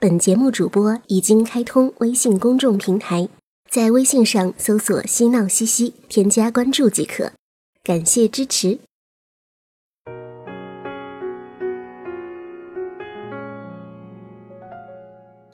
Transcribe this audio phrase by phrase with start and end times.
[0.00, 3.28] 本节目主播已经开通微信公众平台，
[3.68, 7.32] 在微信上搜索“嬉闹西西”，添加关注即可。
[7.82, 8.78] 感谢支持。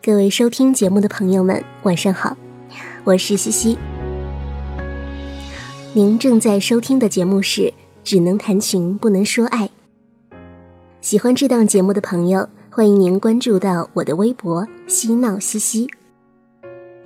[0.03, 2.37] 各位收听节目的朋友们，晚上好，
[3.05, 3.79] 我是西西。
[5.95, 7.63] 您正在收听的节目是
[8.05, 9.69] 《只能谈情不能说爱》。
[11.01, 12.47] 喜欢这档节目的朋友，
[12.77, 15.89] 欢迎您关注到我的微博“嬉闹嘻嘻”，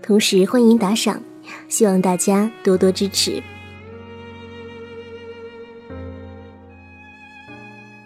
[0.02, 1.20] 同时欢迎打赏，
[1.68, 3.42] 希望大家多多支持。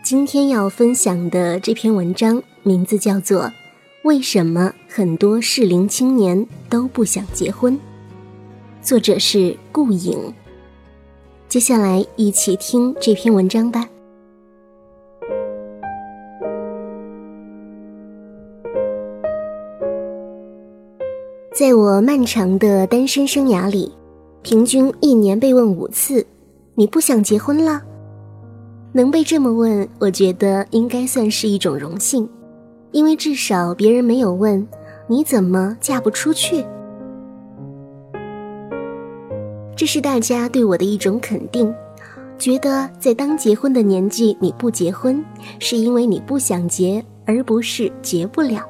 [0.02, 3.52] 今天要分享的这篇文章名字叫做。
[4.02, 7.78] 为什么很多适龄青年都不想结婚？
[8.80, 10.34] 作者是顾影。
[11.48, 13.88] 接下来一起听这篇文章吧。
[21.62, 23.92] 在我漫长的单身生涯里，
[24.42, 26.26] 平均一年被问五次
[26.74, 27.80] ：“你不想结婚了？”
[28.90, 32.28] 能被这么问，我觉得应该算是一种荣幸。
[32.90, 34.66] 因为至少别人没有问
[35.06, 36.66] 你怎么嫁不出去，
[39.76, 41.72] 这是大家对我的一种肯定，
[42.36, 45.24] 觉得在当结婚的年纪你不结婚，
[45.60, 48.68] 是因为你不想结，而不是结不了。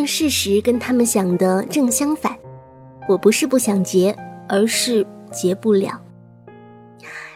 [0.00, 2.34] 但事实跟他们想的正相反，
[3.06, 4.16] 我不是不想结，
[4.48, 6.00] 而是结不了。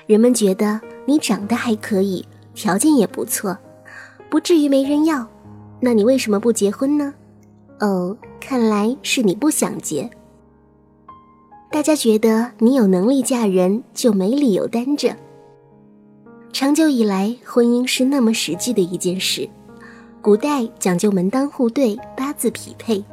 [0.06, 2.24] 人们觉得你长得还可以。
[2.54, 3.58] 条件也不错，
[4.30, 5.28] 不至于没人要。
[5.78, 7.12] 那你为什么不结婚呢？
[7.80, 10.08] 哦，看来是你不想结。
[11.70, 15.14] 大家觉得你有能力嫁人，就没理由单着。
[16.50, 19.46] 长久以来，婚姻是那么实际的一件事。
[20.24, 23.04] 古代讲究门当户对、八字匹配。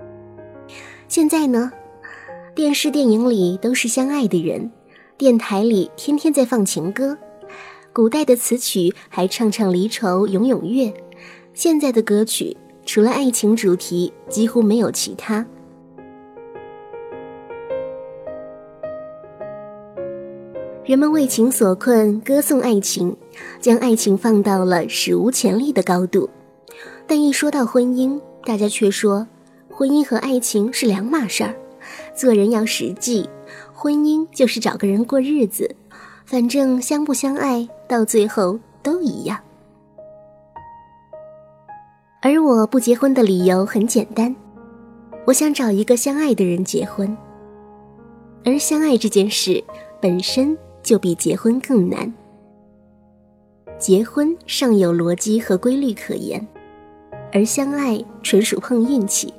[1.10, 1.70] 现在呢，
[2.56, 4.72] 电视电影里都是相爱的人，
[5.18, 7.18] 电台里天天在放情歌。
[7.92, 10.94] 古代的词曲还唱唱离愁咏咏月，
[11.54, 12.56] 现在的歌曲
[12.86, 15.46] 除了爱情主题，几乎没有其他。
[20.86, 23.14] 人们为情所困，歌颂爱情，
[23.60, 26.30] 将爱情放到了史无前例的高度。
[27.08, 29.28] 但一说到婚姻，大家却说
[29.70, 31.56] 婚姻和爱情是两码事儿，
[32.16, 33.30] 做人要实际，
[33.74, 35.76] 婚姻就是找个人过日子。
[36.26, 39.38] 反正相不相爱，到最后都一样。
[42.22, 44.34] 而我不结婚的理由很简单，
[45.26, 47.18] 我想找一个相爱的人结婚。
[48.46, 49.62] 而相爱这件事
[50.00, 52.14] 本身就比结婚更难。
[53.78, 56.48] 结婚尚有逻辑和规律可言，
[57.34, 59.34] 而相爱纯属碰运气。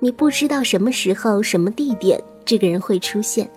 [0.00, 3.48] 你不知道什么时候、什么地点，这个人会出现。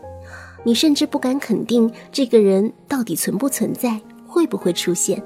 [0.63, 5.21] 你甚至不敢肯定这个人到底存不存在，会不会出现。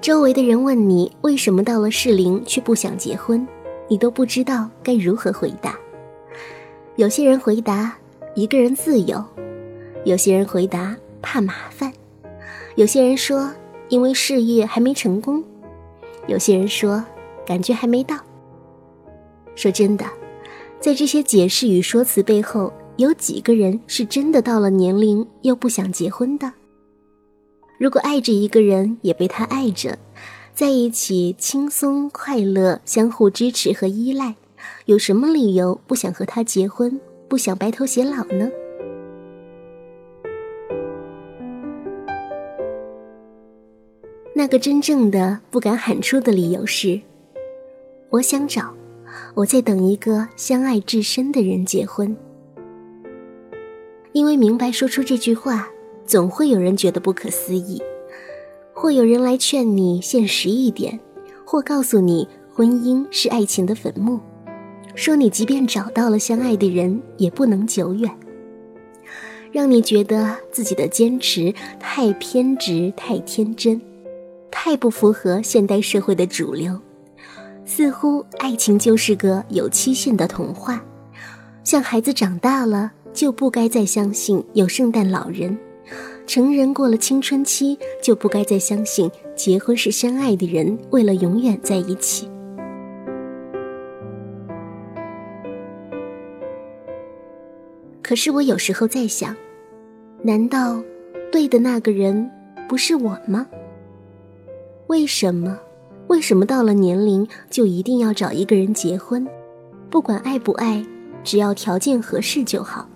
[0.00, 3.46] 周围的人问你为什么到了适龄却不想结婚，
[3.88, 5.78] 你都不知道该如何回答。
[6.96, 7.96] 有些人回答
[8.34, 9.22] 一个人自由，
[10.04, 11.92] 有些人回答怕麻烦，
[12.76, 13.50] 有些人说
[13.88, 15.42] 因为事业还没成功，
[16.26, 17.04] 有些人说
[17.46, 18.16] 感觉还没到。
[19.54, 20.04] 说真的。
[20.80, 26.52] 在这些解释与说辞背后，有几个人是真的到了年龄又不想结婚的？
[27.78, 29.98] 如果爱着一个人，也被他爱着，
[30.54, 34.36] 在一起轻松快乐，相互支持和依赖，
[34.84, 38.48] 有什么理由不想和他结婚，不想白头偕老呢？
[44.38, 47.00] 那个真正的不敢喊出的理由是，
[48.08, 48.72] 我想找。
[49.34, 52.16] 我在等一个相爱至深的人结婚，
[54.12, 55.68] 因为明白说出这句话，
[56.06, 57.82] 总会有人觉得不可思议，
[58.72, 61.00] 或有人来劝你现实一点，
[61.44, 64.20] 或告诉你婚姻是爱情的坟墓，
[64.94, 68.08] 说你即便找到了相爱的人，也不能久远，
[69.50, 73.80] 让你觉得自己的坚持太偏执、太天真，
[74.60, 76.76] 太不符合现代社会的主流。
[77.64, 80.84] 似乎爱情就是个有期限的童话，
[81.62, 85.56] 像孩子长大了就不该再相信有圣诞老人，
[86.26, 92.28] 成人过了青春期就不该再相信结婚是相爱的人为了永远在一起。
[98.02, 99.36] 可是我有时候在想，
[100.20, 100.82] 难道
[101.30, 102.28] 对的那个人
[102.68, 103.46] 不是我吗？
[104.88, 105.58] 为什么？
[106.06, 109.28] 为什么到了年龄就一定要找一个人结婚？
[109.90, 110.82] 不管爱不爱，
[111.22, 112.88] 只要条件合适就好。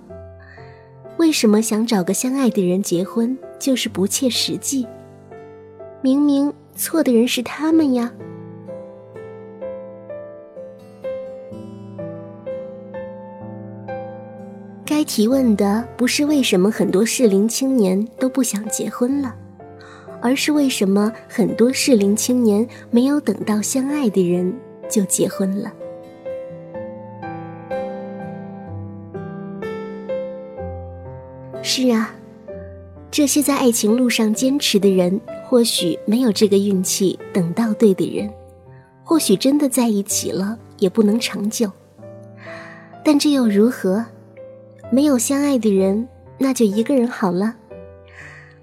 [1.18, 4.86] 为什么想找个相爱的人结婚就是不切实际？
[6.00, 8.10] 明明错的人是他们呀。
[14.86, 19.36] 该提问的不是为什么很多适龄青年都不想结婚了，
[20.22, 24.54] 而是为什么很多适龄青年没有等到相爱的人
[24.88, 25.72] 就结婚了。
[31.60, 32.14] 是啊，
[33.10, 38.32] 这些在爱情路上坚持的人，或许没有这个运气等到对的人，
[39.04, 41.70] 或许真的在一起了也不能长久，
[43.04, 44.04] 但这又如何？
[44.90, 46.08] 没有相爱的人，
[46.38, 47.54] 那就一个人好了。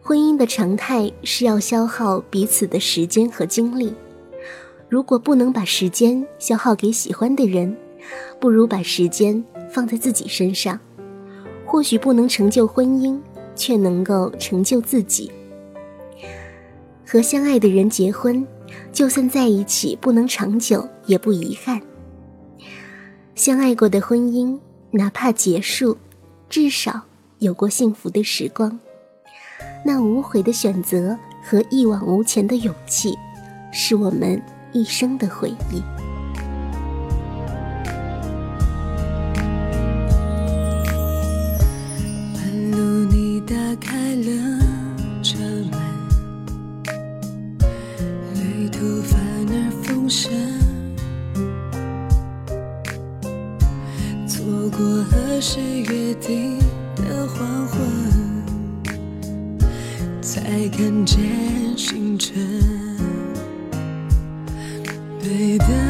[0.09, 3.93] 婚姻的常态是要消耗彼此的时间和精力。
[4.89, 7.77] 如果不能把时间消耗给喜欢的人，
[8.39, 10.79] 不如把时间放在自己身上。
[11.63, 13.19] 或许不能成就婚姻，
[13.55, 15.31] 却能够成就自己。
[17.05, 18.43] 和相爱的人结婚，
[18.91, 21.79] 就算在一起不能长久，也不遗憾。
[23.35, 24.59] 相爱过的婚姻，
[24.89, 25.95] 哪怕结束。
[26.49, 26.99] 至少
[27.37, 28.79] 有过幸福的时光，
[29.83, 33.17] 那无悔的选择和一往无前的勇气，
[33.71, 34.41] 是我们
[34.71, 35.81] 一生的回忆。
[60.39, 61.19] 才看见
[61.77, 62.33] 星辰。
[65.21, 65.88] 对的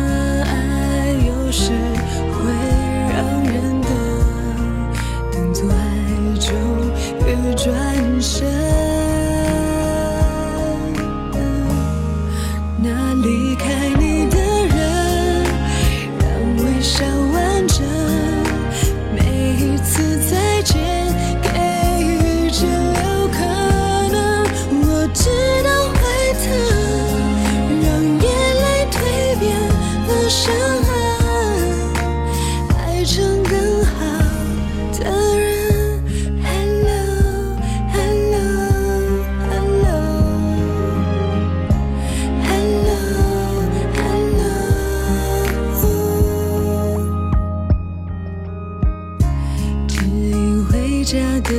[30.29, 30.53] 伤
[30.83, 30.93] 痕，
[32.77, 33.91] 爱成更好
[34.99, 35.03] 的
[35.39, 35.49] 人。
[36.43, 37.57] Hello,
[37.91, 38.37] hello,
[39.49, 39.89] hello.
[42.45, 42.93] Hello,
[43.95, 44.45] hello。
[49.87, 51.49] 指引回家的